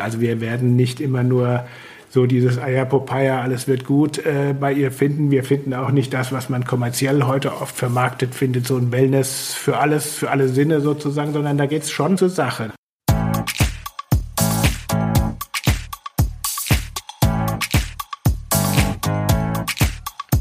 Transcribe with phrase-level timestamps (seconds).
[0.00, 1.64] Also wir werden nicht immer nur
[2.10, 5.30] so dieses Ayapopaya, alles wird gut äh, bei ihr finden.
[5.30, 9.52] Wir finden auch nicht das, was man kommerziell heute oft vermarktet findet, so ein Wellness
[9.54, 12.70] für alles, für alle Sinne sozusagen, sondern da geht es schon zur Sache.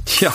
[0.05, 0.33] Tja,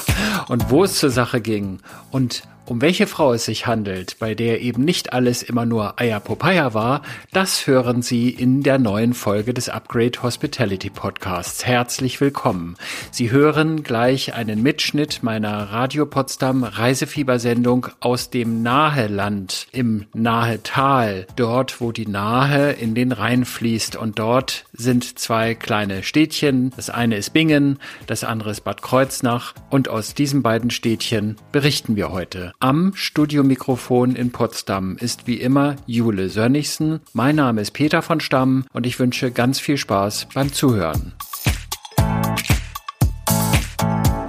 [0.49, 1.81] und wo es zur Sache ging
[2.11, 6.73] und um welche Frau es sich handelt, bei der eben nicht alles immer nur Ayapopaya
[6.73, 7.03] war,
[7.33, 11.67] das hören Sie in der neuen Folge des Upgrade Hospitality Podcasts.
[11.67, 12.77] Herzlich willkommen.
[13.11, 21.81] Sie hören gleich einen Mitschnitt meiner Radio Potsdam Reisefiebersendung aus dem Naheland im Nahetal, dort
[21.81, 26.71] wo die Nahe in den Rhein fließt und dort sind zwei kleine Städtchen.
[26.77, 31.97] Das eine ist Bingen, das andere ist Bad Kreuznach und aus diesen beiden Städtchen berichten
[31.97, 32.53] wir heute.
[32.61, 37.01] Am Studiomikrofon in Potsdam ist wie immer Jule Sönnigsen.
[37.13, 41.15] Mein Name ist Peter von Stamm und ich wünsche ganz viel Spaß beim Zuhören.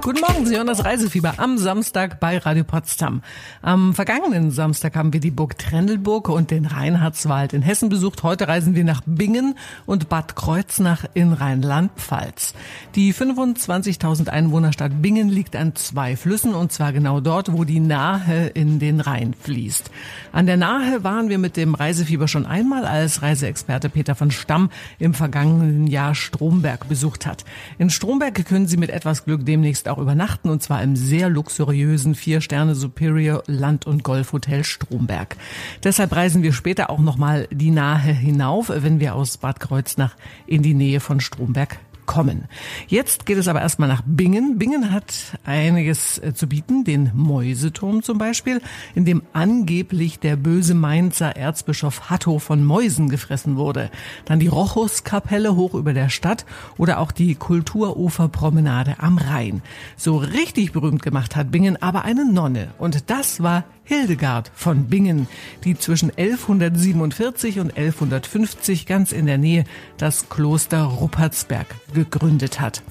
[0.04, 3.22] Guten Morgen, Sie hören das Reisefieber am Samstag bei Radio Potsdam.
[3.62, 8.24] Am vergangenen Samstag haben wir die Burg Trendelburg und den Reinhardswald in Hessen besucht.
[8.24, 9.54] Heute reisen wir nach Bingen
[9.86, 12.54] und Bad Kreuznach in Rheinland-Pfalz.
[12.96, 18.48] Die 25.000 Einwohnerstadt Bingen liegt an zwei Flüssen und zwar genau dort, wo die Nahe
[18.48, 19.88] in den Rhein fließt.
[20.32, 24.70] An der Nahe waren wir mit dem Reisefieber schon einmal, als Reiseexperte Peter von Stamm
[24.98, 27.44] im vergangenen Jahr Stromberg besucht hat.
[27.78, 32.14] In Stromberg können Sie mit etwas Glück demnächst auch übernachten und zwar im sehr luxuriösen
[32.14, 35.36] Vier-Sterne Superior Land- und Golfhotel Stromberg.
[35.84, 40.62] Deshalb reisen wir später auch nochmal die Nahe hinauf, wenn wir aus Bad Kreuznach in
[40.62, 42.44] die Nähe von Stromberg kommen.
[42.88, 44.58] Jetzt geht es aber erstmal nach Bingen.
[44.58, 48.60] Bingen hat einiges äh, zu bieten, den Mäuseturm zum Beispiel,
[48.94, 53.90] in dem angeblich der böse Mainzer Erzbischof Hatto von Mäusen gefressen wurde.
[54.24, 56.46] Dann die Rochuskapelle hoch über der Stadt
[56.78, 59.62] oder auch die Kulturuferpromenade am Rhein.
[59.96, 65.28] So richtig berühmt gemacht hat Bingen aber eine Nonne und das war Hildegard von Bingen,
[65.64, 69.64] die zwischen 1147 und 1150 ganz in der Nähe
[69.98, 72.82] das Kloster Ruppertsberg gegründet hat.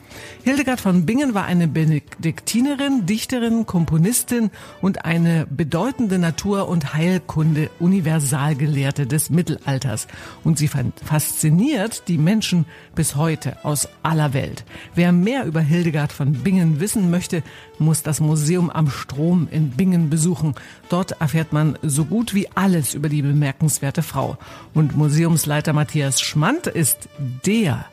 [0.43, 4.49] Hildegard von Bingen war eine Benediktinerin, Dichterin, Komponistin
[4.81, 10.07] und eine bedeutende Natur- und Heilkunde-Universalgelehrte des Mittelalters.
[10.43, 14.65] Und sie fasziniert die Menschen bis heute aus aller Welt.
[14.95, 17.43] Wer mehr über Hildegard von Bingen wissen möchte,
[17.77, 20.55] muss das Museum am Strom in Bingen besuchen.
[20.89, 24.37] Dort erfährt man so gut wie alles über die bemerkenswerte Frau.
[24.73, 27.09] Und Museumsleiter Matthias Schmand ist
[27.45, 27.85] der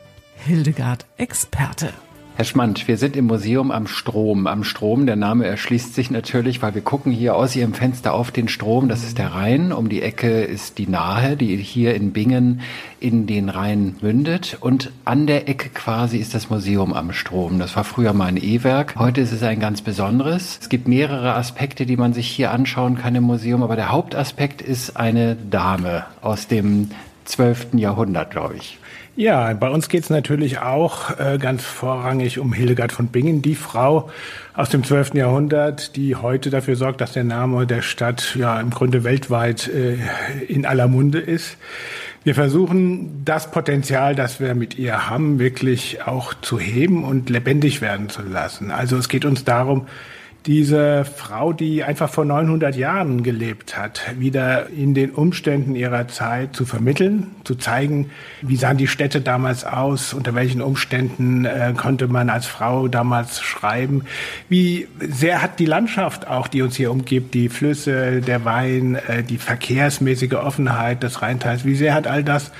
[0.46, 1.92] Hildegard-Experte.
[2.38, 4.46] Herr Schmand, wir sind im Museum am Strom.
[4.46, 8.30] Am Strom, der Name erschließt sich natürlich, weil wir gucken hier aus Ihrem Fenster auf
[8.30, 8.88] den Strom.
[8.88, 9.72] Das ist der Rhein.
[9.72, 12.60] Um die Ecke ist die Nahe, die hier in Bingen
[13.00, 14.56] in den Rhein mündet.
[14.60, 17.58] Und an der Ecke quasi ist das Museum am Strom.
[17.58, 18.94] Das war früher mal ein E-Werk.
[18.96, 20.60] Heute ist es ein ganz besonderes.
[20.60, 23.64] Es gibt mehrere Aspekte, die man sich hier anschauen kann im Museum.
[23.64, 26.92] Aber der Hauptaspekt ist eine Dame aus dem
[27.24, 27.74] 12.
[27.74, 28.78] Jahrhundert, glaube ich.
[29.18, 33.56] Ja, bei uns geht es natürlich auch äh, ganz vorrangig um Hildegard von Bingen, die
[33.56, 34.10] Frau
[34.54, 35.14] aus dem 12.
[35.14, 39.96] Jahrhundert, die heute dafür sorgt, dass der Name der Stadt ja im Grunde weltweit äh,
[40.46, 41.56] in aller Munde ist.
[42.22, 47.80] Wir versuchen, das Potenzial, das wir mit ihr haben, wirklich auch zu heben und lebendig
[47.80, 48.70] werden zu lassen.
[48.70, 49.88] Also es geht uns darum,
[50.46, 56.54] diese Frau, die einfach vor 900 Jahren gelebt hat, wieder in den Umständen ihrer Zeit
[56.54, 58.10] zu vermitteln, zu zeigen,
[58.40, 63.42] wie sahen die Städte damals aus, unter welchen Umständen äh, konnte man als Frau damals
[63.42, 64.04] schreiben,
[64.48, 69.22] wie sehr hat die Landschaft auch, die uns hier umgibt, die Flüsse, der Wein, äh,
[69.22, 72.52] die verkehrsmäßige Offenheit des Rheintals, wie sehr hat all das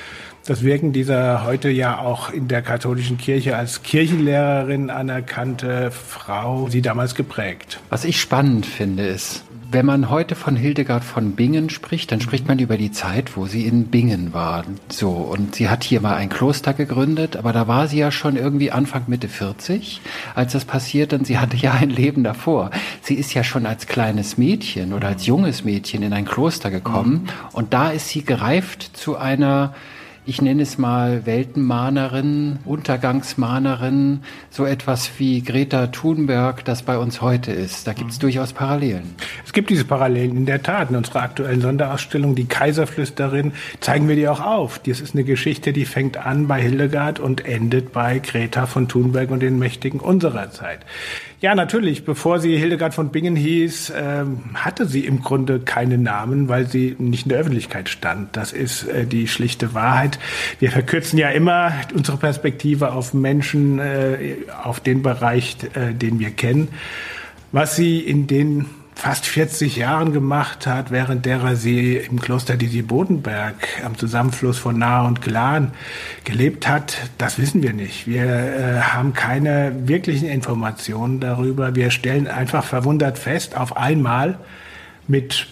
[0.49, 6.81] das Wirken dieser heute ja auch in der katholischen Kirche als Kirchenlehrerin anerkannte Frau sie
[6.81, 7.81] damals geprägt.
[7.91, 12.49] Was ich spannend finde, ist, wenn man heute von Hildegard von Bingen spricht, dann spricht
[12.49, 14.65] man über die Zeit, wo sie in Bingen war.
[14.89, 18.37] So, und sie hat hier mal ein Kloster gegründet, aber da war sie ja schon
[18.37, 20.01] irgendwie Anfang Mitte 40,
[20.35, 22.71] als das passiert, und sie hatte ja ein Leben davor.
[23.03, 27.25] Sie ist ja schon als kleines Mädchen oder als junges Mädchen in ein Kloster gekommen,
[27.25, 27.29] mhm.
[27.53, 29.75] und da ist sie gereift zu einer
[30.29, 34.21] ich nenne es mal Weltenmahnerin, Untergangsmahnerin,
[34.51, 37.87] so etwas wie Greta Thunberg, das bei uns heute ist.
[37.87, 38.21] Da gibt es mhm.
[38.21, 39.15] durchaus Parallelen.
[39.47, 40.91] Es gibt diese Parallelen in der Tat.
[40.91, 44.79] In unserer aktuellen Sonderausstellung, die Kaiserflüsterin, zeigen wir die auch auf.
[44.81, 49.31] Das ist eine Geschichte, die fängt an bei Hildegard und endet bei Greta von Thunberg
[49.31, 50.81] und den Mächtigen unserer Zeit.
[51.41, 52.05] Ja, natürlich.
[52.05, 56.97] Bevor sie Hildegard von Bingen hieß, ähm, hatte sie im Grunde keinen Namen, weil sie
[56.99, 58.37] nicht in der Öffentlichkeit stand.
[58.37, 60.18] Das ist äh, die schlichte Wahrheit.
[60.59, 66.31] Wir verkürzen ja immer unsere Perspektive auf Menschen, äh, auf den Bereich, äh, den wir
[66.31, 66.69] kennen.
[67.53, 68.67] Was sie in den
[68.99, 73.55] fast 40 Jahren gemacht hat, während derer sie im Kloster Disi Bodenberg
[73.85, 75.71] am Zusammenfluss von Nahe und Glan
[76.25, 78.09] gelebt hat, das wissen wir nicht.
[78.09, 81.77] Wir äh, haben keine wirklichen Informationen darüber.
[81.77, 84.37] Wir stellen einfach verwundert fest, auf einmal
[85.07, 85.47] mit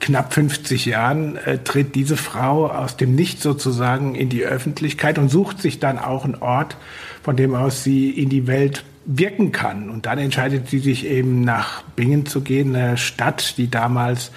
[0.00, 5.28] knapp 50 Jahren äh, tritt diese Frau aus dem Nichts sozusagen in die Öffentlichkeit und
[5.28, 6.76] sucht sich dann auch einen Ort,
[7.22, 9.88] von dem aus sie in die Welt wirken kann.
[9.88, 14.30] Und dann entscheidet sie sich eben nach Bingen zu gehen, eine Stadt, die damals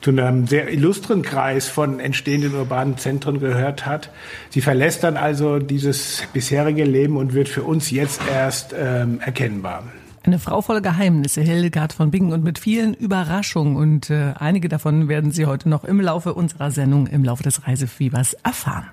[0.00, 4.10] zu einem sehr illustren Kreis von entstehenden urbanen Zentren gehört hat.
[4.50, 9.84] Sie verlässt dann also dieses bisherige Leben und wird für uns jetzt erst ähm, erkennbar.
[10.26, 13.76] Eine Frau voller Geheimnisse, Hildegard von Bingen und mit vielen Überraschungen.
[13.76, 17.66] Und äh, einige davon werden Sie heute noch im Laufe unserer Sendung, im Laufe des
[17.66, 18.86] Reisefiebers erfahren.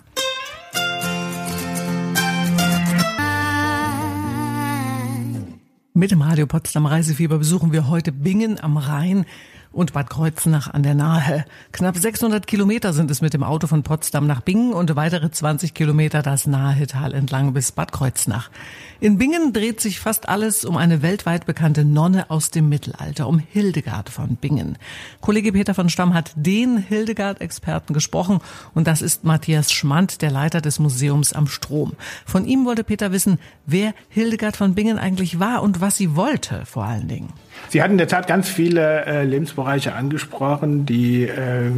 [5.94, 9.26] Mit dem Radio Potsdam Reisefieber besuchen wir heute Bingen am Rhein
[9.72, 11.46] und Bad Kreuznach an der Nahe.
[11.72, 15.74] Knapp 600 Kilometer sind es mit dem Auto von Potsdam nach Bingen und weitere 20
[15.74, 18.50] Kilometer das Nahetal entlang bis Bad Kreuznach.
[19.00, 23.40] In Bingen dreht sich fast alles um eine weltweit bekannte Nonne aus dem Mittelalter, um
[23.40, 24.78] Hildegard von Bingen.
[25.22, 28.42] Kollege Peter von Stamm hat den Hildegard-Experten gesprochen
[28.74, 31.94] und das ist Matthias Schmand, der Leiter des Museums am Strom.
[32.26, 36.66] Von ihm wollte Peter wissen, wer Hildegard von Bingen eigentlich war und was sie wollte
[36.66, 37.34] vor allen Dingen.
[37.70, 41.72] Sie hatten in der Tat ganz viele äh, Lebensbereiche angesprochen, die äh,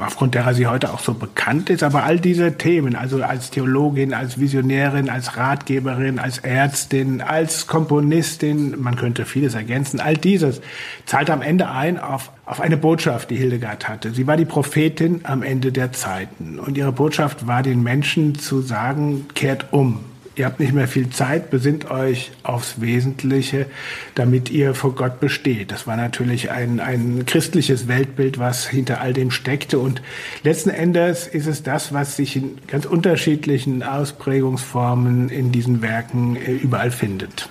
[0.00, 1.82] aufgrund derer sie heute auch so bekannt ist.
[1.82, 8.80] Aber all diese Themen, also als Theologin, als Visionärin, als Ratgeberin, als Ärztin, als Komponistin,
[8.80, 10.60] man könnte vieles ergänzen, all dieses
[11.06, 14.12] zahlt am Ende ein auf, auf eine Botschaft, die Hildegard hatte.
[14.12, 16.58] Sie war die Prophetin am Ende der Zeiten.
[16.58, 20.00] Und ihre Botschaft war den Menschen zu sagen, kehrt um,
[20.36, 23.66] ihr habt nicht mehr viel Zeit, besinnt euch aufs Wesentliche,
[24.14, 25.72] damit ihr vor Gott besteht.
[25.72, 29.78] Das war natürlich ein, ein christliches Weltbild, was hinter all dem steckte.
[29.78, 30.02] Und
[30.42, 36.52] letzten Endes ist es das, was sich in ganz unterschiedlichen Ausprägungsformen in diesen Werken äh,
[36.52, 37.48] überall findet.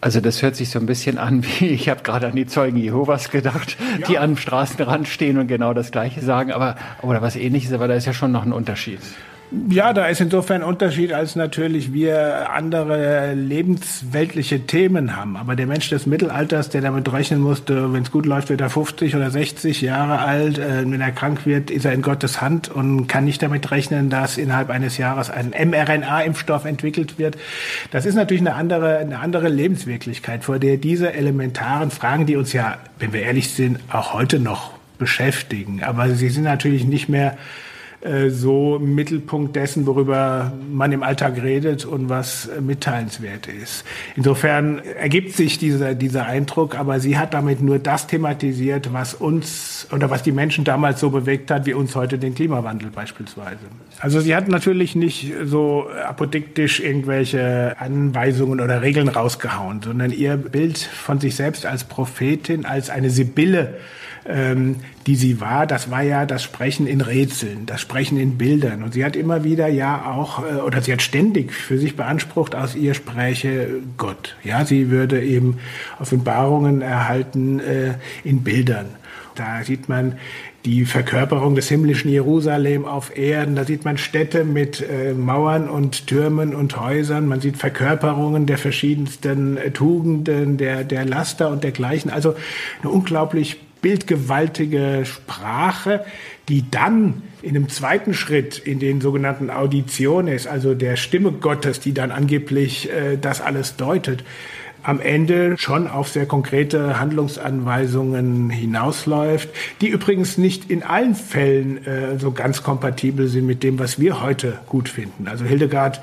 [0.00, 2.76] Also das hört sich so ein bisschen an wie, ich habe gerade an die Zeugen
[2.76, 4.06] Jehovas gedacht, ja.
[4.06, 7.94] die am Straßenrand stehen und genau das Gleiche sagen, aber oder was ähnliches, aber da
[7.94, 9.00] ist ja schon noch ein Unterschied.
[9.70, 15.36] Ja, da ist insofern ein Unterschied, als natürlich wir andere lebensweltliche Themen haben.
[15.36, 18.70] Aber der Mensch des Mittelalters, der damit rechnen musste, wenn es gut läuft, wird er
[18.70, 20.58] 50 oder 60 Jahre alt.
[20.58, 24.10] Äh, wenn er krank wird, ist er in Gottes Hand und kann nicht damit rechnen,
[24.10, 27.36] dass innerhalb eines Jahres ein mRNA-Impfstoff entwickelt wird.
[27.90, 32.52] Das ist natürlich eine andere, eine andere Lebenswirklichkeit, vor der diese elementaren Fragen, die uns
[32.52, 35.82] ja, wenn wir ehrlich sind, auch heute noch beschäftigen.
[35.82, 37.36] Aber sie sind natürlich nicht mehr
[38.04, 43.82] äh, so Mittelpunkt dessen, worüber man im Alltag redet und was äh, mitteilenswert ist.
[44.14, 49.86] Insofern ergibt sich dieser, dieser Eindruck, aber sie hat damit nur das thematisiert, was uns
[49.90, 53.64] oder was die Menschen damals so bewegt hat, wie uns heute den Klimawandel beispielsweise.
[54.00, 60.76] Also sie hat natürlich nicht so apodiktisch irgendwelche Anweisungen oder Regeln rausgehauen, sondern ihr Bild
[60.76, 63.78] von sich selbst als Prophetin, als eine Sibylle,
[64.26, 64.76] ähm,
[65.06, 68.82] die sie war, das war ja das Sprechen in Rätseln, das Sprechen in Bildern.
[68.82, 72.54] Und sie hat immer wieder ja auch, äh, oder sie hat ständig für sich beansprucht,
[72.54, 74.36] aus ihr spräche Gott.
[74.42, 75.58] Ja, sie würde eben
[76.00, 78.86] Offenbarungen erhalten äh, in Bildern.
[79.34, 80.14] Da sieht man
[80.64, 83.54] die Verkörperung des himmlischen Jerusalem auf Erden.
[83.54, 87.26] Da sieht man Städte mit äh, Mauern und Türmen und Häusern.
[87.26, 92.10] Man sieht Verkörperungen der verschiedensten äh, Tugenden, der, der Laster und dergleichen.
[92.10, 92.34] Also
[92.80, 96.06] eine unglaublich bildgewaltige Sprache,
[96.48, 101.92] die dann in einem zweiten Schritt in den sogenannten Auditiones, also der Stimme Gottes, die
[101.92, 104.24] dann angeblich äh, das alles deutet,
[104.82, 109.50] am Ende schon auf sehr konkrete Handlungsanweisungen hinausläuft,
[109.82, 114.22] die übrigens nicht in allen Fällen äh, so ganz kompatibel sind mit dem, was wir
[114.22, 115.28] heute gut finden.
[115.28, 116.00] Also Hildegard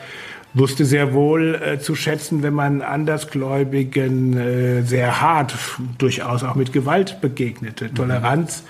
[0.53, 5.55] wusste sehr wohl äh, zu schätzen, wenn man Andersgläubigen äh, sehr hart,
[5.97, 7.85] durchaus auch mit Gewalt begegnete.
[7.85, 7.95] Mhm.
[7.95, 8.63] Toleranz,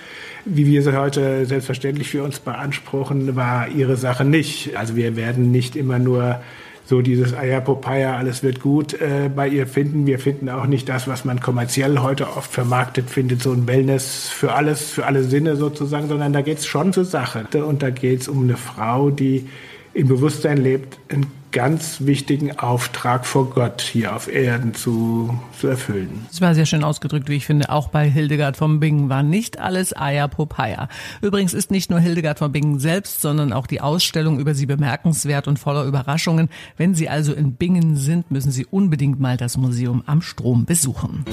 [0.44, 4.76] wie wir sie heute selbstverständlich für uns beanspruchen, war ihre Sache nicht.
[4.76, 6.40] Also wir werden nicht immer nur
[6.84, 10.06] so dieses Ayapopaya, alles wird gut äh, bei ihr finden.
[10.06, 14.28] Wir finden auch nicht das, was man kommerziell heute oft vermarktet findet, so ein Wellness
[14.28, 17.46] für alles, für alle Sinne sozusagen, sondern da geht's schon zur Sache.
[17.64, 19.48] Und da geht's um eine Frau, die
[19.94, 26.26] im Bewusstsein lebt, einen ganz wichtigen Auftrag vor Gott hier auf Erden zu, zu erfüllen.
[26.30, 27.70] Das war sehr schön ausgedrückt, wie ich finde.
[27.70, 30.88] Auch bei Hildegard von Bingen war nicht alles Eier Popeye.
[31.20, 35.46] Übrigens ist nicht nur Hildegard von Bingen selbst, sondern auch die Ausstellung über sie bemerkenswert
[35.46, 36.48] und voller Überraschungen.
[36.76, 41.24] Wenn Sie also in Bingen sind, müssen Sie unbedingt mal das Museum am Strom besuchen.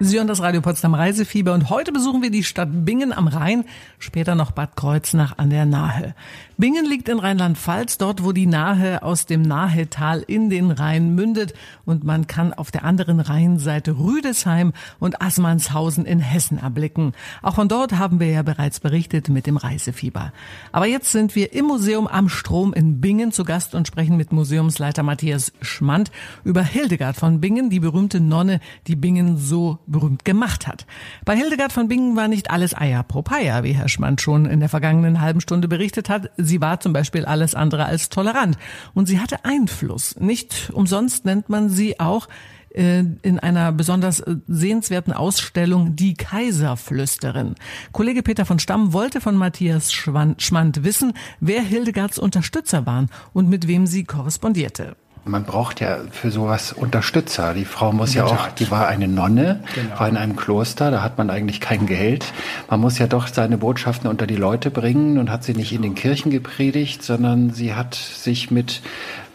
[0.00, 3.64] Sie hören das Radio Potsdam Reisefieber und heute besuchen wir die Stadt Bingen am Rhein,
[3.98, 6.14] später noch Bad Kreuznach an der Nahe.
[6.56, 11.52] Bingen liegt in Rheinland-Pfalz, dort wo die Nahe aus dem Nahetal in den Rhein mündet
[11.84, 17.12] und man kann auf der anderen Rheinseite Rüdesheim und Assmannshausen in Hessen erblicken.
[17.42, 20.32] Auch von dort haben wir ja bereits berichtet mit dem Reisefieber.
[20.70, 24.32] Aber jetzt sind wir im Museum am Strom in Bingen zu Gast und sprechen mit
[24.32, 26.12] Museumsleiter Matthias Schmand
[26.44, 30.86] über Hildegard von Bingen, die berühmte Nonne, die Bingen so berühmt gemacht hat.
[31.24, 34.60] Bei Hildegard von Bingen war nicht alles Eier pro Paia, wie Herr Schmand schon in
[34.60, 36.30] der vergangenen halben Stunde berichtet hat.
[36.36, 38.56] Sie war zum Beispiel alles andere als tolerant.
[38.94, 40.16] Und sie hatte Einfluss.
[40.18, 42.28] Nicht umsonst nennt man sie auch
[42.70, 47.54] äh, in einer besonders äh, sehenswerten Ausstellung Die Kaiserflüsterin.
[47.92, 53.66] Kollege Peter von Stamm wollte von Matthias Schmand wissen, wer Hildegards Unterstützer waren und mit
[53.66, 54.96] wem sie korrespondierte.
[55.28, 57.54] Man braucht ja für sowas Unterstützer.
[57.54, 60.00] Die Frau muss ja auch, die war eine Nonne, genau.
[60.00, 62.32] war in einem Kloster, da hat man eigentlich kein Geld.
[62.70, 65.82] Man muss ja doch seine Botschaften unter die Leute bringen und hat sie nicht in
[65.82, 68.82] den Kirchen gepredigt, sondern sie hat sich mit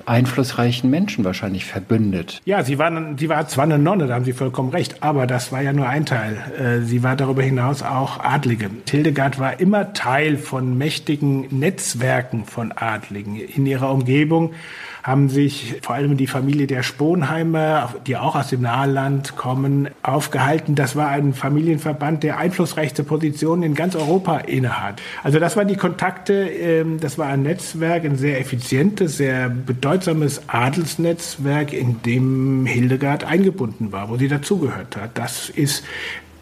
[0.06, 2.42] einflussreichen Menschen wahrscheinlich verbündet.
[2.46, 5.52] Ja, sie war, sie war zwar eine Nonne, da haben Sie vollkommen recht, aber das
[5.52, 6.38] war ja nur ein Teil.
[6.58, 8.70] Äh, sie war darüber hinaus auch Adlige.
[8.90, 14.54] Hildegard war immer Teil von mächtigen Netzwerken von Adligen in ihrer Umgebung
[15.04, 20.76] haben sich vor allem die Familie der Sponheimer, die auch aus dem Naheland kommen, aufgehalten.
[20.76, 25.02] Das war ein Familienverband, der einflussreichste Positionen in ganz Europa innehat.
[25.22, 30.44] Also das waren die Kontakte, ähm, das war ein Netzwerk, ein sehr effizientes, sehr bedeutsames
[30.48, 35.12] Adelsnetzwerk, in dem Hildegard eingebunden war, wo sie dazugehört hat.
[35.16, 35.84] Das ist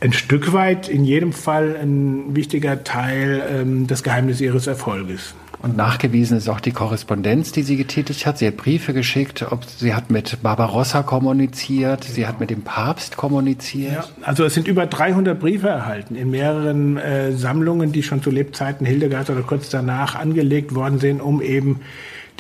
[0.02, 5.34] ein Stück weit in jedem Fall ein wichtiger Teil ähm, des Geheimnisses ihres Erfolges.
[5.62, 8.40] Und nachgewiesen ist auch die Korrespondenz, die sie getätigt hat.
[8.40, 13.16] Sie hat Briefe geschickt, ob, sie hat mit Barbarossa kommuniziert, sie hat mit dem Papst
[13.16, 13.94] kommuniziert.
[13.94, 18.32] Ja, also es sind über 300 Briefe erhalten in mehreren äh, Sammlungen, die schon zu
[18.32, 21.82] Lebzeiten Hildegards oder kurz danach angelegt worden sind, um eben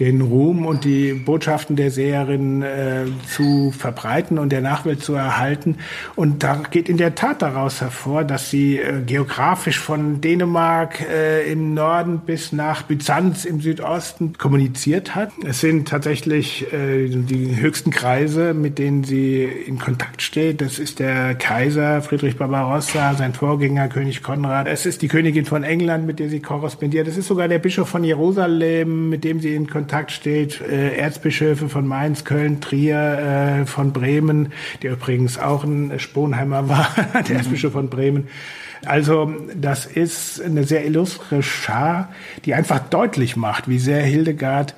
[0.01, 5.77] den Ruhm und die Botschaften der Seherin äh, zu verbreiten und der Nachwelt zu erhalten.
[6.15, 11.51] Und da geht in der Tat daraus hervor, dass sie äh, geografisch von Dänemark äh,
[11.51, 15.29] im Norden bis nach Byzanz im Südosten kommuniziert hat.
[15.45, 20.61] Es sind tatsächlich äh, die höchsten Kreise, mit denen sie in Kontakt steht.
[20.61, 24.67] Das ist der Kaiser Friedrich Barbarossa, sein Vorgänger König Konrad.
[24.67, 27.07] Es ist die Königin von England, mit der sie korrespondiert.
[27.07, 30.95] Es ist sogar der Bischof von Jerusalem, mit dem sie in Kontakt Kontakt steht, äh,
[30.95, 36.87] Erzbischöfe von Mainz, Köln, Trier, äh, von Bremen, der übrigens auch ein Sponheimer war,
[37.27, 38.29] der Erzbischof von Bremen.
[38.85, 42.13] Also das ist eine sehr illustre Schar,
[42.45, 44.75] die einfach deutlich macht, wie sehr Hildegard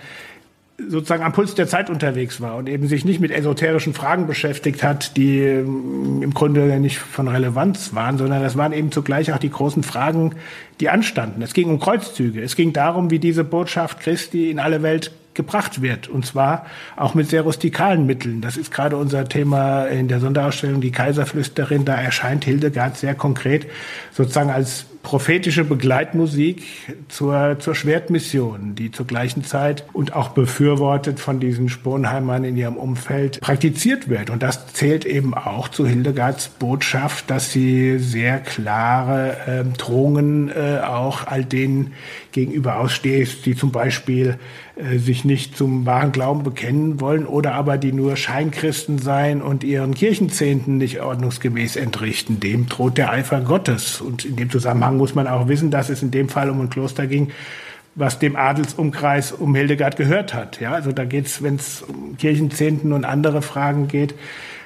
[0.88, 4.84] sozusagen am Puls der Zeit unterwegs war und eben sich nicht mit esoterischen Fragen beschäftigt
[4.84, 9.38] hat, die ähm, im Grunde nicht von Relevanz waren, sondern das waren eben zugleich auch
[9.38, 10.36] die großen Fragen,
[10.80, 11.42] die anstanden.
[11.42, 12.42] Es ging um Kreuzzüge.
[12.42, 16.08] Es ging darum, wie diese Botschaft Christi in alle Welt gebracht wird.
[16.08, 18.42] Und zwar auch mit sehr rustikalen Mitteln.
[18.42, 21.86] Das ist gerade unser Thema in der Sonderausstellung Die Kaiserflüsterin.
[21.86, 23.68] Da erscheint Hildegard sehr konkret
[24.12, 26.64] sozusagen als prophetische Begleitmusik
[27.10, 32.78] zur, zur Schwertmission, die zur gleichen Zeit und auch befürwortet von diesen Sponheimern in ihrem
[32.78, 34.30] Umfeld praktiziert wird.
[34.30, 40.80] Und das zählt eben auch zu Hildegards Botschaft, dass sie sehr klare äh, Drohungen äh,
[40.84, 41.92] auch all denen
[42.32, 44.40] gegenüber aussteht, die zum Beispiel
[44.76, 49.64] äh, sich nicht zum wahren Glauben bekennen wollen oder aber die nur Scheinkristen sein und
[49.64, 52.40] ihren Kirchenzehnten nicht ordnungsgemäß entrichten.
[52.40, 54.02] Dem droht der Eifer Gottes.
[54.02, 56.70] Und in dem Zusammenhang muss man auch wissen, dass es in dem Fall um ein
[56.70, 57.32] Kloster ging,
[57.96, 60.60] was dem Adelsumkreis um Hildegard gehört hat.
[60.60, 64.16] Ja, also da geht es, wenn es um Kirchenzehnten und andere Fragen geht,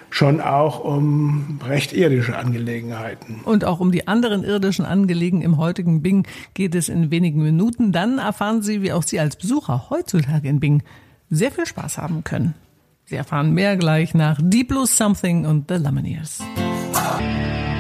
[0.10, 3.42] schon auch um recht irdische Angelegenheiten.
[3.44, 7.92] Und auch um die anderen irdischen Angelegenheiten im heutigen Bing geht es in wenigen Minuten.
[7.92, 10.84] Dann erfahren Sie, wie auch Sie als Besucher heutzutage in Bing
[11.30, 12.54] sehr viel Spaß haben können.
[13.06, 16.40] Sie erfahren mehr gleich nach Deep Blue Something und The Lumineers.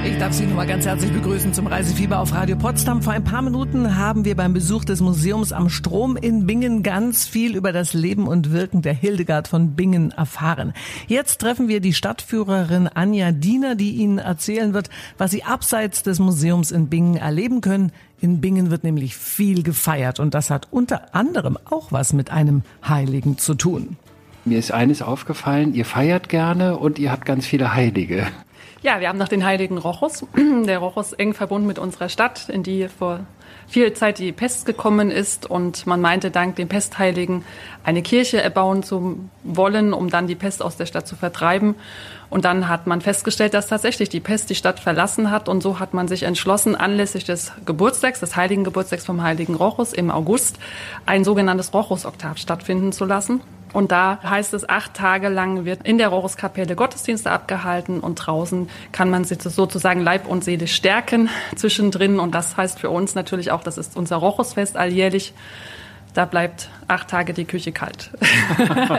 [0.07, 3.01] Ich darf Sie nur mal ganz herzlich begrüßen zum Reisefieber auf Radio Potsdam.
[3.01, 7.27] Vor ein paar Minuten haben wir beim Besuch des Museums am Strom in Bingen ganz
[7.27, 10.71] viel über das Leben und Wirken der Hildegard von Bingen erfahren.
[11.07, 16.19] Jetzt treffen wir die Stadtführerin Anja Diener, die Ihnen erzählen wird, was Sie abseits des
[16.19, 17.91] Museums in Bingen erleben können.
[18.21, 22.61] In Bingen wird nämlich viel gefeiert und das hat unter anderem auch was mit einem
[22.87, 23.97] Heiligen zu tun.
[24.45, 28.27] Mir ist eines aufgefallen, ihr feiert gerne und ihr habt ganz viele Heilige.
[28.87, 30.25] Ja, wir haben noch den heiligen Rochus.
[30.65, 33.19] Der Rochus eng verbunden mit unserer Stadt, in die vor
[33.67, 37.43] viel Zeit die Pest gekommen ist und man meinte, dank dem Pestheiligen
[37.83, 41.75] eine Kirche erbauen zu wollen, um dann die Pest aus der Stadt zu vertreiben.
[42.29, 45.79] Und dann hat man festgestellt, dass tatsächlich die Pest die Stadt verlassen hat und so
[45.79, 50.59] hat man sich entschlossen, anlässlich des Geburtstags, des heiligen Geburtstags vom heiligen Rochus im August,
[51.05, 53.41] ein sogenanntes Rochus-Oktav stattfinden zu lassen.
[53.73, 58.69] Und da heißt es, acht Tage lang wird in der Roruskapelle Gottesdienste abgehalten und draußen
[58.91, 62.19] kann man sich sozusagen Leib und Seele stärken zwischendrin.
[62.19, 65.33] Und das heißt für uns natürlich auch, das ist unser Rochusfest alljährlich.
[66.13, 68.09] Da bleibt acht Tage die Küche kalt.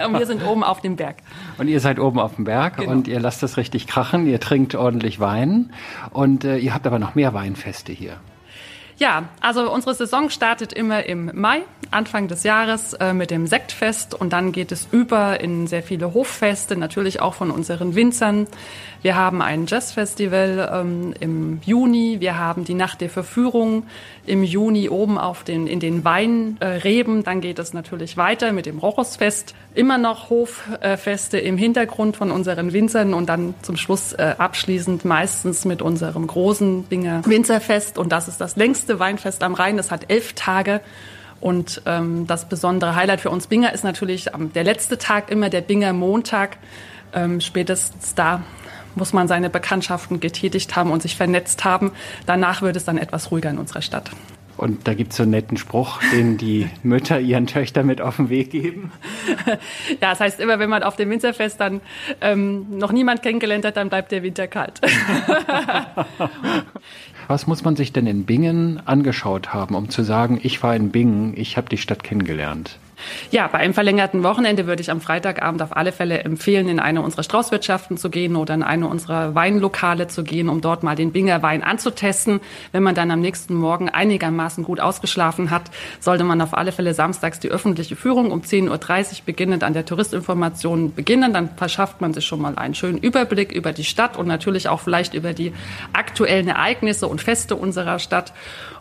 [0.06, 1.16] und wir sind oben auf dem Berg.
[1.56, 2.92] Und ihr seid oben auf dem Berg genau.
[2.92, 4.26] und ihr lasst es richtig krachen.
[4.28, 5.72] Ihr trinkt ordentlich Wein
[6.10, 8.18] und äh, ihr habt aber noch mehr Weinfeste hier.
[8.98, 14.14] Ja, also unsere Saison startet immer im Mai, Anfang des Jahres äh, mit dem Sektfest
[14.14, 18.46] und dann geht es über in sehr viele Hoffeste, natürlich auch von unseren Winzern.
[19.00, 23.84] Wir haben ein Jazzfestival ähm, im Juni, wir haben die Nacht der Verführung
[24.26, 27.22] im Juni oben auf den, in den Weinreben.
[27.22, 29.54] Dann geht es natürlich weiter mit dem Rochusfest.
[29.74, 35.64] Immer noch Hoffeste im Hintergrund von unseren Winzern und dann zum Schluss äh, abschließend meistens
[35.64, 37.98] mit unserem großen Binger Winzerfest.
[37.98, 39.76] Und das ist das längste Weinfest am Rhein.
[39.76, 40.80] Das hat elf Tage.
[41.40, 45.50] Und ähm, das besondere Highlight für uns Binger ist natürlich ähm, der letzte Tag immer,
[45.50, 46.58] der Binger Montag.
[47.12, 48.42] Ähm, spätestens da
[48.94, 51.92] muss man seine Bekanntschaften getätigt haben und sich vernetzt haben.
[52.26, 54.10] Danach wird es dann etwas ruhiger in unserer Stadt.
[54.56, 58.16] Und da gibt es so einen netten Spruch, den die Mütter ihren Töchtern mit auf
[58.16, 58.90] den Weg geben.
[59.46, 59.56] ja,
[60.00, 61.80] das heißt immer, wenn man auf dem Winterfest dann
[62.20, 64.80] ähm, noch niemand kennengelernt hat, dann bleibt der Winter kalt.
[67.28, 70.90] Was muss man sich denn in Bingen angeschaut haben, um zu sagen, ich war in
[70.90, 72.78] Bingen, ich habe die Stadt kennengelernt?
[73.30, 77.02] Ja, bei einem verlängerten Wochenende würde ich am Freitagabend auf alle Fälle empfehlen, in eine
[77.02, 81.12] unserer Straußwirtschaften zu gehen oder in eine unserer Weinlokale zu gehen, um dort mal den
[81.12, 82.40] Binger Wein anzutesten.
[82.72, 86.94] Wenn man dann am nächsten Morgen einigermaßen gut ausgeschlafen hat, sollte man auf alle Fälle
[86.94, 91.32] samstags die öffentliche Führung um 10.30 Uhr beginnend an der Touristinformation beginnen.
[91.32, 94.80] Dann verschafft man sich schon mal einen schönen Überblick über die Stadt und natürlich auch
[94.80, 95.52] vielleicht über die
[95.92, 98.32] aktuellen Ereignisse und Feste unserer Stadt.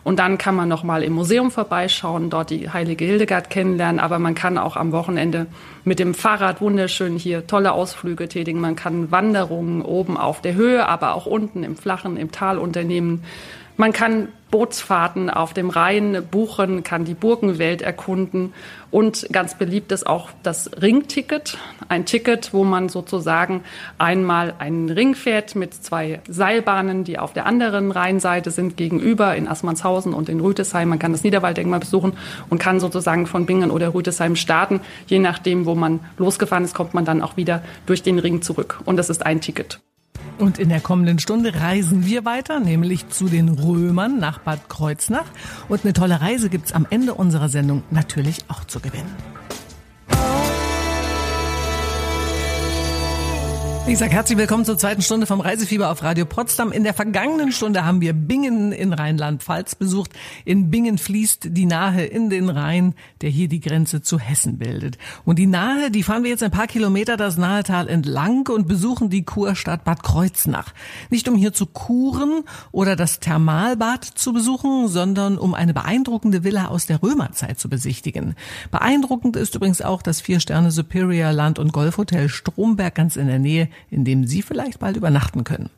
[0.08, 4.00] Und dann kann man noch mal im Museum vorbeischauen, dort die Heilige Hildegard kennenlernen.
[4.00, 5.48] Aber man kann auch am Wochenende
[5.84, 8.58] mit dem Fahrrad wunderschön hier tolle Ausflüge tätigen.
[8.58, 13.22] Man kann Wanderungen oben auf der Höhe, aber auch unten im Flachen, im Tal unternehmen.
[13.76, 18.54] Man kann Bootsfahrten auf dem Rhein buchen, kann die Burgenwelt erkunden
[18.90, 21.58] und ganz beliebt ist auch das Ringticket.
[21.88, 23.62] Ein Ticket, wo man sozusagen
[23.98, 29.46] einmal einen Ring fährt mit zwei Seilbahnen, die auf der anderen Rheinseite sind, gegenüber in
[29.46, 30.88] Assmannshausen und in Rütesheim.
[30.88, 32.14] Man kann das Niederwalddenkmal besuchen
[32.48, 34.80] und kann sozusagen von Bingen oder Rütesheim starten.
[35.06, 38.80] Je nachdem, wo man losgefahren ist, kommt man dann auch wieder durch den Ring zurück.
[38.86, 39.80] Und das ist ein Ticket.
[40.38, 45.26] Und in der kommenden Stunde reisen wir weiter, nämlich zu den Römern nach Bad Kreuznach.
[45.68, 49.14] Und eine tolle Reise gibt's am Ende unserer Sendung natürlich auch zu gewinnen.
[53.88, 56.72] Ich sage herzlich willkommen zur zweiten Stunde vom Reisefieber auf Radio Potsdam.
[56.72, 60.10] In der vergangenen Stunde haben wir Bingen in Rheinland-Pfalz besucht.
[60.44, 64.98] In Bingen fließt die Nahe in den Rhein, der hier die Grenze zu Hessen bildet.
[65.24, 69.08] Und die Nahe, die fahren wir jetzt ein paar Kilometer das Nahetal entlang und besuchen
[69.08, 70.74] die Kurstadt Bad Kreuznach.
[71.08, 76.66] Nicht um hier zu kuren oder das Thermalbad zu besuchen, sondern um eine beeindruckende Villa
[76.66, 78.34] aus der Römerzeit zu besichtigen.
[78.70, 83.70] Beeindruckend ist übrigens auch das Vier-Sterne Superior Land- und Golfhotel Stromberg ganz in der Nähe
[83.90, 85.70] in dem Sie vielleicht bald übernachten können.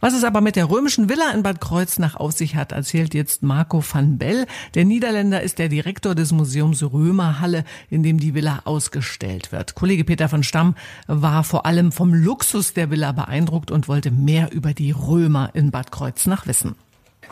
[0.00, 3.42] Was es aber mit der römischen Villa in Bad Kreuznach auf sich hat, erzählt jetzt
[3.42, 4.46] Marco van Bell.
[4.74, 9.74] Der Niederländer ist der Direktor des Museums Römerhalle, in dem die Villa ausgestellt wird.
[9.74, 10.74] Kollege Peter von Stamm
[11.06, 15.70] war vor allem vom Luxus der Villa beeindruckt und wollte mehr über die Römer in
[15.70, 16.74] Bad Kreuznach wissen.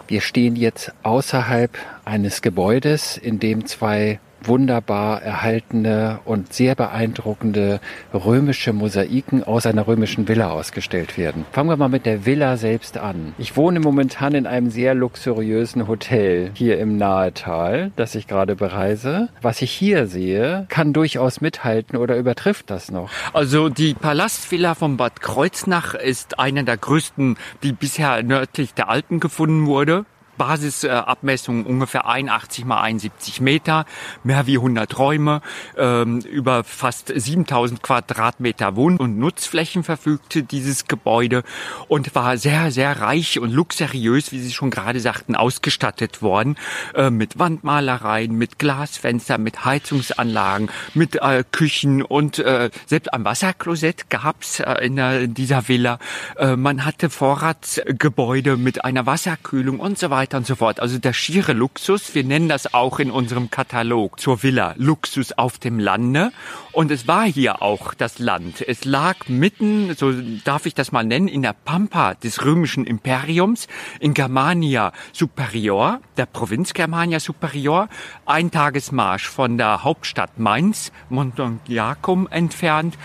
[0.08, 7.80] Wir stehen jetzt außerhalb eines Gebäudes, in dem zwei wunderbar erhaltene und sehr beeindruckende
[8.12, 11.44] römische Mosaiken aus einer römischen Villa ausgestellt werden.
[11.52, 13.34] Fangen wir mal mit der Villa selbst an.
[13.38, 19.28] Ich wohne momentan in einem sehr luxuriösen Hotel hier im Nahetal, das ich gerade bereise.
[19.40, 23.10] Was ich hier sehe, kann durchaus mithalten oder übertrifft das noch.
[23.32, 29.20] Also die Palastvilla von Bad Kreuznach ist eine der größten, die bisher nördlich der Alpen
[29.20, 30.04] gefunden wurde.
[30.36, 33.84] Basisabmessung ungefähr 81 mal 71 Meter,
[34.24, 35.42] mehr wie 100 Räume,
[35.76, 41.42] ähm, über fast 7000 Quadratmeter Wohn- und Nutzflächen verfügte dieses Gebäude
[41.88, 46.56] und war sehr, sehr reich und luxuriös, wie Sie schon gerade sagten, ausgestattet worden,
[46.94, 54.10] äh, mit Wandmalereien, mit Glasfenstern, mit Heizungsanlagen, mit äh, Küchen und äh, selbst ein Wasserklosett
[54.10, 55.98] gab's äh, in, dieser Villa.
[56.38, 60.80] Man hatte Vorratsgebäude mit einer Wasserkühlung und so weiter weiter und.
[60.80, 65.58] Also der schiere Luxus, wir nennen das auch in unserem Katalog zur Villa Luxus auf
[65.58, 66.32] dem Lande.
[66.72, 68.66] Und es war hier auch das Land.
[68.66, 70.12] Es lag mitten, so
[70.44, 73.68] darf ich das mal nennen, in der Pampa des römischen Imperiums,
[74.00, 77.88] in Germania Superior, der Provinz Germania Superior,
[78.24, 82.96] ein Tagesmarsch von der Hauptstadt Mainz, Montagnacum entfernt.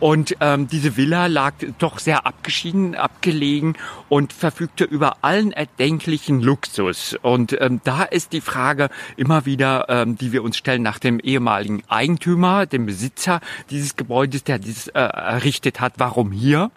[0.00, 3.74] Und ähm, diese Villa lag doch sehr abgeschieden, abgelegen
[4.10, 6.63] und verfügte über allen erdenklichen Luxus.
[7.22, 11.20] Und ähm, da ist die Frage immer wieder, ähm, die wir uns stellen nach dem
[11.20, 15.94] ehemaligen Eigentümer, dem Besitzer dieses Gebäudes, der dieses äh, errichtet hat.
[15.98, 16.70] Warum hier?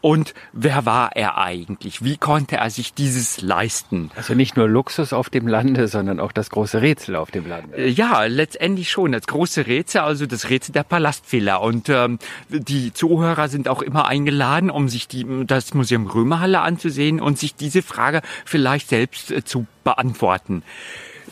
[0.00, 2.04] Und wer war er eigentlich?
[2.04, 4.10] Wie konnte er sich dieses leisten?
[4.16, 7.76] Also nicht nur Luxus auf dem Lande, sondern auch das große Rätsel auf dem Lande.
[7.76, 9.12] Äh, ja, letztendlich schon.
[9.12, 11.56] Das große Rätsel, also das Rätsel der Palastvilla.
[11.56, 17.20] Und ähm, die Zuhörer sind auch immer eingeladen, um sich die, das Museum Römerhalle anzusehen
[17.20, 20.62] und sich diese Frage vielleicht selbst äh, zu beantworten.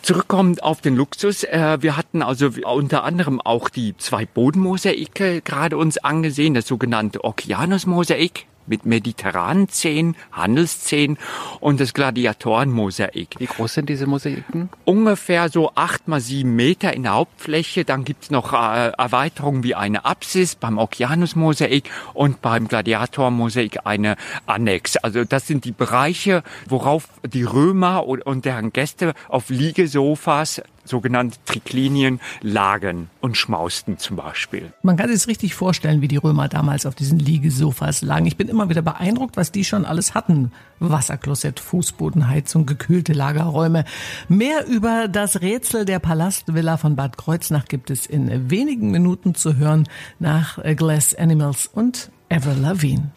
[0.03, 5.77] Zurückkommend auf den Luxus, äh, wir hatten also unter anderem auch die zwei Bodenmosaike gerade
[5.77, 11.18] uns angesehen, das sogenannte Okeanos-Mosaik mit mediterranen Szenen, Handelsszenen
[11.61, 13.37] und das Gladiatorenmosaik.
[13.38, 14.68] Wie groß sind diese Mosaiken?
[14.85, 17.85] Ungefähr so acht mal sieben Meter in der Hauptfläche.
[17.85, 24.96] Dann gibt's noch äh, Erweiterungen wie eine Apsis beim Okeanus-Mosaik und beim Gladiator-Mosaik eine Annex.
[24.96, 32.21] Also das sind die Bereiche, worauf die Römer und deren Gäste auf Liegesofas sogenannte Triklinien
[32.40, 34.73] lagen und schmausten zum Beispiel.
[34.83, 38.27] Man kann sich es richtig vorstellen, wie die Römer damals auf diesen Liegesofas lagen.
[38.27, 40.53] Ich bin immer wieder beeindruckt, was die schon alles hatten.
[40.81, 43.85] Wasserklosett, Fußbodenheizung, gekühlte Lagerräume.
[44.29, 49.57] Mehr über das Rätsel der Palastvilla von Bad Kreuznach gibt es in wenigen Minuten zu
[49.57, 53.11] hören nach Glass Animals und Ever Lavigne.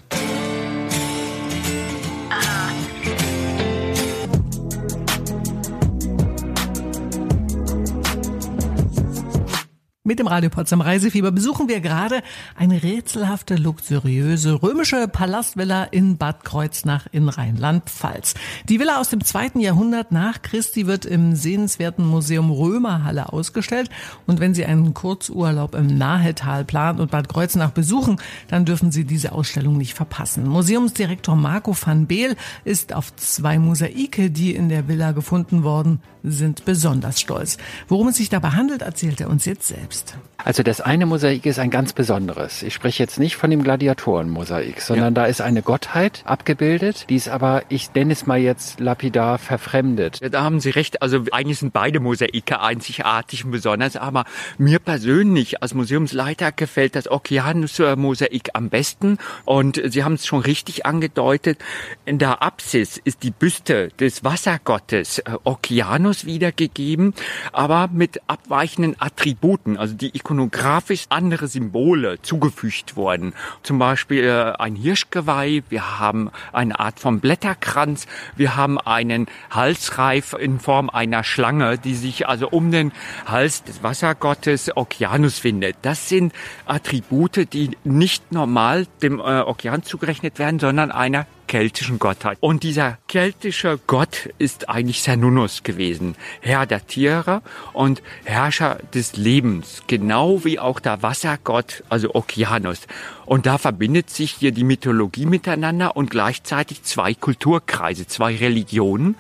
[10.07, 12.21] Mit dem Radio Potsdam Reisefieber besuchen wir gerade
[12.55, 18.35] eine rätselhafte, luxuriöse römische Palastvilla in Bad Kreuznach in Rheinland-Pfalz.
[18.69, 23.89] Die Villa aus dem zweiten Jahrhundert nach Christi wird im sehenswerten Museum Römerhalle ausgestellt.
[24.27, 29.05] Und wenn Sie einen Kurzurlaub im Nahetal planen und Bad Kreuznach besuchen, dann dürfen Sie
[29.05, 30.47] diese Ausstellung nicht verpassen.
[30.47, 36.63] Museumsdirektor Marco van Beel ist auf zwei Mosaike, die in der Villa gefunden worden sind,
[36.63, 37.57] besonders stolz.
[37.87, 40.17] Worum es sich dabei handelt, erzählt er uns jetzt selbst selbst?
[40.45, 42.62] Also das eine Mosaik ist ein ganz besonderes.
[42.62, 45.23] Ich spreche jetzt nicht von dem Gladiatorenmosaik, sondern ja.
[45.23, 50.19] da ist eine Gottheit abgebildet, die ist aber, ich nenne es mal jetzt lapidar, verfremdet.
[50.21, 51.01] Ja, da haben Sie recht.
[51.01, 54.25] Also eigentlich sind beide Mosaike einzigartig und besonders, aber
[54.60, 59.17] mir persönlich als Museumsleiter gefällt das Okeanus-Mosaik am besten.
[59.45, 61.58] Und Sie haben es schon richtig angedeutet.
[62.05, 67.15] In der Apsis ist die Büste des Wassergottes äh, Okeanus wiedergegeben,
[67.51, 73.34] aber mit abweichenden Attributen also die ikonografisch andere Symbole zugefügt worden.
[73.62, 80.34] Zum Beispiel äh, ein Hirschgeweih, wir haben eine Art von Blätterkranz, wir haben einen Halsreif
[80.34, 82.93] in Form einer Schlange, die sich also um den
[83.28, 85.76] Hals des Wassergottes Okeanus findet.
[85.84, 86.34] Das sind
[86.65, 92.38] Attribute, die nicht normal dem äh, Okean zugerechnet werden, sondern einer keltischen Gottheit.
[92.41, 97.41] Und dieser keltische Gott ist eigentlich Cernunnos gewesen, Herr der Tiere
[97.73, 102.81] und Herrscher des Lebens, genau wie auch der Wassergott, also Okeanus.
[103.25, 109.15] Und da verbindet sich hier die Mythologie miteinander und gleichzeitig zwei Kulturkreise, zwei Religionen.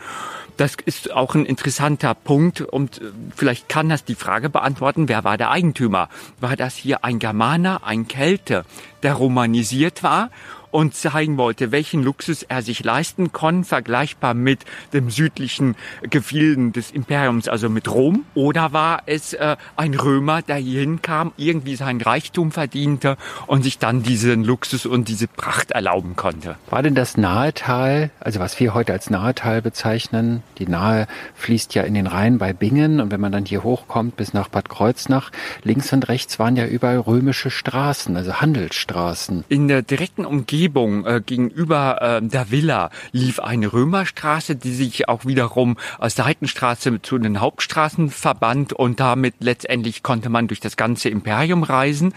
[0.57, 5.25] Das ist auch ein interessanter Punkt und äh, vielleicht kann das die Frage beantworten, wer
[5.25, 6.07] war der Eigentümer?
[6.39, 8.63] War das hier ein Germaner, ein Kelte,
[9.03, 10.29] der romanisiert war
[10.75, 16.91] und zeigen wollte, welchen Luxus er sich leisten konnte, vergleichbar mit dem südlichen Gefilden des
[16.91, 18.25] Imperiums, also mit Rom?
[18.35, 23.15] Oder war es äh, ein Römer, der hier hinkam, irgendwie seinen Reichtum verdiente
[23.47, 26.57] und sich dann diesen Luxus und diese Pracht erlauben konnte?
[26.69, 31.83] War denn das Nahetal, also was wir heute als Nahetal bezeichnen, die Nahe fließt ja
[31.83, 35.31] in den Rhein bei Bingen und wenn man dann hier hochkommt bis nach Bad Kreuznach,
[35.63, 39.45] links und rechts waren ja überall römische Straßen, also Handelsstraßen.
[39.47, 45.25] In der direkten Umgebung äh, gegenüber äh, der Villa lief eine Römerstraße, die sich auch
[45.25, 51.09] wiederum als Seitenstraße zu den Hauptstraßen verband und damit letztendlich konnte man durch das ganze
[51.09, 52.13] Imperium reisen.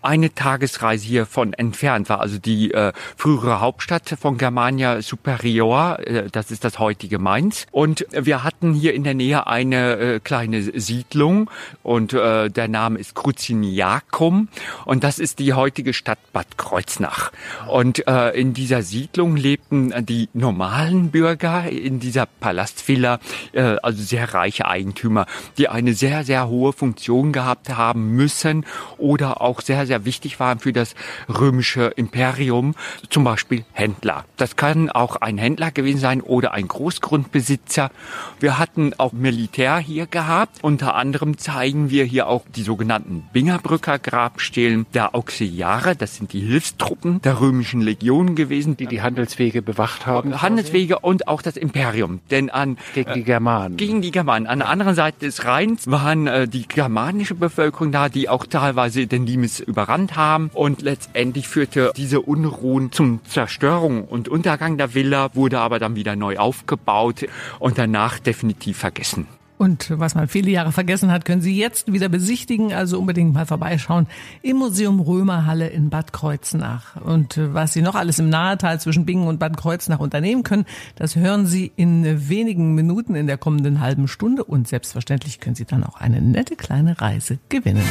[0.00, 6.50] Eine Tagesreise hiervon entfernt war also die äh, frühere Hauptstadt von Germania Superior, äh, das
[6.50, 7.66] ist das heutige Mainz.
[7.70, 11.50] Und wir hatten hier in der Nähe eine äh, kleine Siedlung
[11.82, 14.48] und äh, der Name ist Cruciniacum
[14.84, 17.32] und das ist die heutige Stadt Bad Kreuznach.
[17.68, 23.18] Und äh, in dieser Siedlung lebten die normalen Bürger in dieser Palastvilla,
[23.52, 25.26] äh, also sehr reiche Eigentümer,
[25.58, 28.64] die eine sehr, sehr hohe Funktion gehabt haben müssen
[28.98, 30.94] oder auch sehr, sehr wichtig waren für das
[31.28, 32.74] römische Imperium,
[33.10, 34.24] zum Beispiel Händler.
[34.36, 37.90] Das kann auch ein Händler gewesen sein oder ein Großgrundbesitzer.
[38.40, 40.58] Wir hatten auch Militär hier gehabt.
[40.62, 45.96] Unter anderem zeigen wir hier auch die sogenannten Bingerbrücker Grabstelen der Auxiliare.
[45.96, 50.40] Das sind die Hilfstruppen der römischen Legion gewesen, die die Handelswege bewacht haben.
[50.40, 52.20] Handelswege und auch das Imperium.
[52.30, 53.76] Denn an gegen die Germanen.
[53.76, 54.46] Gegen die Germanen.
[54.46, 59.06] An der anderen Seite des Rheins waren äh, die germanische Bevölkerung da, die auch teilweise
[59.06, 60.50] den Limes überrannt haben.
[60.54, 66.16] Und letztendlich führte diese Unruhen zum Zerstörung und Untergang der Villa, wurde aber dann wieder
[66.16, 67.26] neu aufgebaut
[67.58, 69.26] und danach definitiv vergessen.
[69.62, 73.46] Und was man viele Jahre vergessen hat, können Sie jetzt wieder besichtigen, also unbedingt mal
[73.46, 74.08] vorbeischauen
[74.42, 76.96] im Museum Römerhalle in Bad Kreuznach.
[76.96, 80.64] Und was Sie noch alles im Nahetal zwischen Bingen und Bad Kreuznach unternehmen können,
[80.96, 85.64] das hören Sie in wenigen Minuten in der kommenden halben Stunde und selbstverständlich können Sie
[85.64, 87.84] dann auch eine nette kleine Reise gewinnen.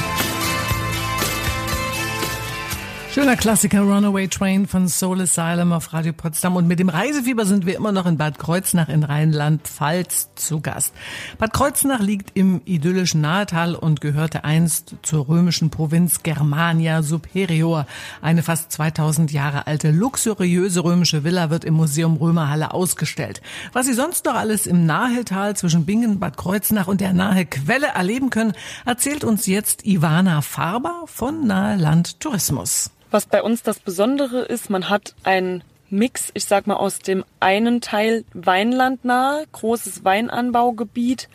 [3.14, 6.56] Schöner Klassiker Runaway Train von Soul Asylum auf Radio Potsdam.
[6.56, 10.94] Und mit dem Reisefieber sind wir immer noch in Bad Kreuznach in Rheinland-Pfalz zu Gast.
[11.38, 17.86] Bad Kreuznach liegt im idyllischen Nahetal und gehörte einst zur römischen Provinz Germania Superior.
[18.22, 23.42] Eine fast 2000 Jahre alte luxuriöse römische Villa wird im Museum Römerhalle ausgestellt.
[23.74, 27.88] Was Sie sonst noch alles im Nahetal zwischen Bingen, Bad Kreuznach und der Nahe Quelle
[27.88, 28.54] erleben können,
[28.86, 32.90] erzählt uns jetzt Ivana Farber von Naheland Tourismus.
[33.12, 37.26] Was bei uns das Besondere ist, man hat einen Mix, ich sag mal, aus dem
[37.42, 41.28] einen Teil weinlandnahe, großes Weinanbaugebiet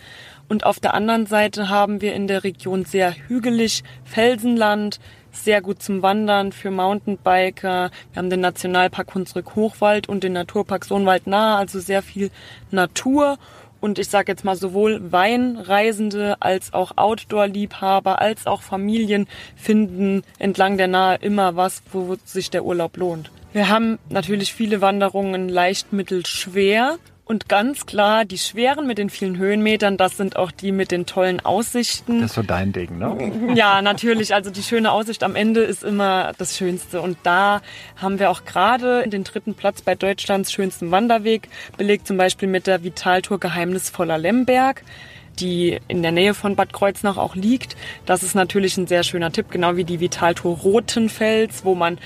[0.48, 5.00] und auf der anderen Seite haben wir in der Region sehr hügelig Felsenland,
[5.32, 7.90] sehr gut zum Wandern für Mountainbiker.
[8.12, 12.30] Wir haben den Nationalpark Hunsrück Hochwald und den Naturpark Sohnwald nahe, also sehr viel
[12.70, 13.36] Natur
[13.80, 20.76] und ich sage jetzt mal sowohl Weinreisende als auch Outdoor-Liebhaber als auch Familien finden entlang
[20.76, 23.30] der Nahe immer was, wo sich der Urlaub lohnt.
[23.52, 29.10] Wir haben natürlich viele Wanderungen leicht, mittel, schwer und ganz klar, die schweren mit den
[29.10, 32.20] vielen Höhenmetern, das sind auch die mit den tollen Aussichten.
[32.20, 33.54] Das ist so dein Ding, ne?
[33.56, 34.32] Ja, natürlich.
[34.32, 37.00] Also die schöne Aussicht am Ende ist immer das Schönste.
[37.02, 37.62] Und da
[37.96, 42.68] haben wir auch gerade den dritten Platz bei Deutschlands schönsten Wanderweg belegt, zum Beispiel mit
[42.68, 44.84] der Vitaltour Geheimnisvoller Lemberg
[45.38, 47.76] die in der Nähe von Bad Kreuznach auch liegt.
[48.06, 51.98] Das ist natürlich ein sehr schöner Tipp, genau wie die Vitaltour Rotenfels, wo man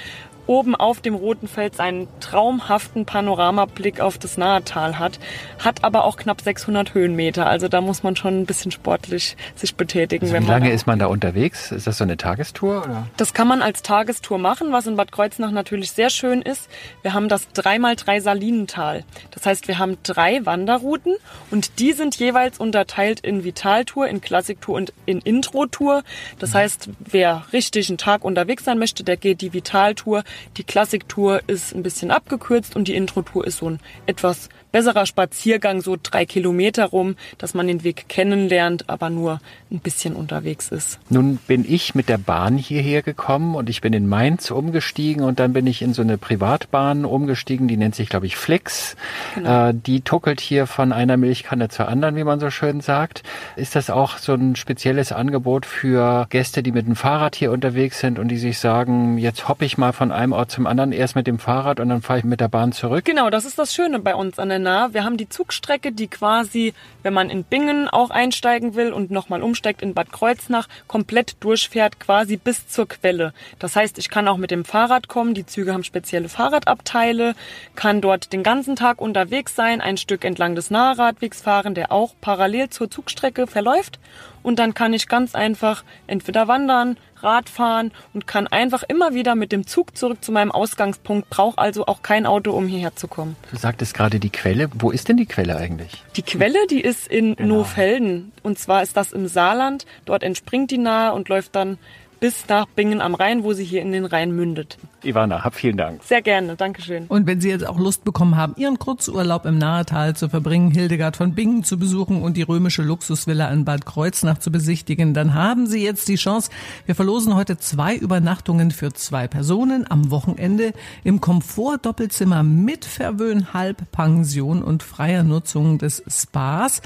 [0.51, 5.21] oben auf dem Roten Fels einen traumhaften Panoramablick auf das Nahetal hat,
[5.61, 7.47] hat aber auch knapp 600 Höhenmeter.
[7.47, 10.27] Also da muss man schon ein bisschen sportlich sich betätigen.
[10.27, 11.71] Also wie lange ist man da unterwegs?
[11.71, 12.83] Ist das so eine Tagestour?
[12.85, 13.07] Oder?
[13.17, 16.69] Das kann man als Tagestour machen, was in Bad Kreuznach natürlich sehr schön ist.
[17.03, 19.05] Wir haben das 3x3 Salinental.
[19.31, 21.15] Das heißt, wir haben drei Wanderrouten
[21.53, 26.03] und die sind jeweils unterteilt in Vitaltour, in Klassiktour und in Intro-Tour.
[26.41, 30.25] Das heißt, wer richtig einen Tag unterwegs sein möchte, der geht die Vitaltour
[30.57, 35.81] die Klassiktour ist ein bisschen abgekürzt und die Intro-Tour ist so ein etwas besserer Spaziergang,
[35.81, 40.99] so drei Kilometer rum, dass man den Weg kennenlernt, aber nur ein bisschen unterwegs ist.
[41.09, 45.41] Nun bin ich mit der Bahn hierher gekommen und ich bin in Mainz umgestiegen und
[45.41, 48.97] dann bin ich in so eine Privatbahn umgestiegen, die nennt sich, glaube ich, Flix.
[49.35, 49.69] Genau.
[49.69, 53.23] Äh, die tuckelt hier von einer Milchkanne zur anderen, wie man so schön sagt.
[53.57, 58.01] Ist das auch so ein spezielles Angebot für Gäste, die mit dem Fahrrad hier unterwegs
[58.01, 61.17] sind und die sich sagen, jetzt hoppe ich mal von einem Ort zum anderen, erst
[61.17, 63.05] mit dem Fahrrad und dann fahre ich mit der Bahn zurück?
[63.05, 64.93] Genau, das ist das Schöne bei uns an der nah.
[64.93, 69.43] Wir haben die Zugstrecke, die quasi, wenn man in Bingen auch einsteigen will und nochmal
[69.43, 73.33] umsteigt in Bad Kreuznach, komplett durchfährt, quasi bis zur Quelle.
[73.59, 75.35] Das heißt, ich kann auch mit dem Fahrrad kommen.
[75.35, 77.35] Die Züge haben spezielle Fahrradabteile,
[77.75, 82.15] kann dort den ganzen Tag unterwegs sein, ein Stück entlang des Nahradwegs fahren, der auch
[82.21, 83.99] parallel zur Zugstrecke verläuft.
[84.43, 89.53] Und dann kann ich ganz einfach entweder wandern, Radfahren und kann einfach immer wieder mit
[89.53, 93.37] dem Zug zurück zu meinem Ausgangspunkt, brauche also auch kein Auto, um hierher zu kommen.
[93.51, 94.69] Du sagtest gerade die Quelle.
[94.75, 96.05] Wo ist denn die Quelle eigentlich?
[96.17, 97.57] Die Quelle, die ist in genau.
[97.57, 98.33] Nofelden.
[98.43, 99.87] Und zwar ist das im Saarland.
[100.05, 101.79] Dort entspringt die nahe und läuft dann
[102.21, 104.79] bis nach Bingen am Rhein, wo sie hier in den Rhein mündet.
[105.03, 106.03] Ivana, hab vielen Dank.
[106.05, 107.07] Sehr gerne, Dankeschön.
[107.07, 111.17] Und wenn Sie jetzt auch Lust bekommen haben, Ihren Kurzurlaub im Nahetal zu verbringen, Hildegard
[111.17, 115.67] von Bingen zu besuchen und die römische Luxusvilla in Bad Kreuznach zu besichtigen, dann haben
[115.67, 116.51] Sie jetzt die Chance.
[116.85, 124.63] Wir verlosen heute zwei Übernachtungen für zwei Personen am Wochenende im Komfort-Doppelzimmer mit Verwöhn, Halbpension
[124.63, 126.83] und freier Nutzung des Spas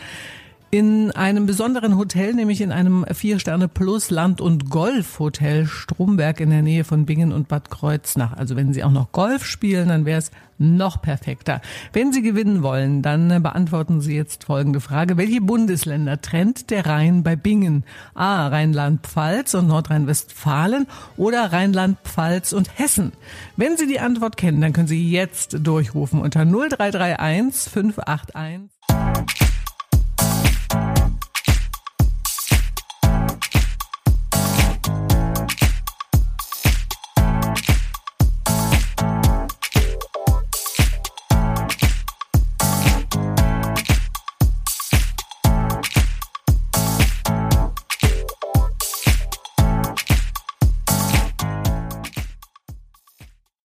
[0.75, 6.83] in einem besonderen Hotel, nämlich in einem Vier-Sterne-Plus Land- und Golf-Hotel Stromberg in der Nähe
[6.83, 8.33] von Bingen und Bad Kreuznach.
[8.33, 11.61] Also wenn Sie auch noch Golf spielen, dann wäre es noch perfekter.
[11.93, 15.17] Wenn Sie gewinnen wollen, dann beantworten Sie jetzt folgende Frage.
[15.17, 17.85] Welche Bundesländer trennt der Rhein bei Bingen?
[18.15, 18.49] A.
[18.49, 23.13] Rheinland-Pfalz und Nordrhein-Westfalen oder Rheinland-Pfalz und Hessen?
[23.57, 28.71] Wenn Sie die Antwort kennen, dann können Sie jetzt durchrufen unter 0331 581